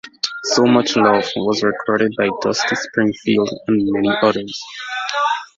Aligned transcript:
"So 0.45 0.65
Much 0.65 0.95
Love" 0.97 1.27
was 1.35 1.61
recorded 1.61 2.15
by 2.17 2.27
Dusty 2.41 2.75
Springfield 2.75 3.51
and 3.67 3.85
many 3.85 4.09
others. 4.23 4.59